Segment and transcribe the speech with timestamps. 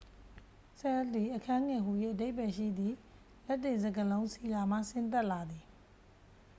[0.79, 2.95] ဆဲလ် သည် အခန်းငယ်ဟူ၍ အဓိပ္ပာယ်ရှိသည့်
[3.47, 5.65] လက်တင်စကားလုံး ဆီလာ မှ ဆင်းသက်လာသည်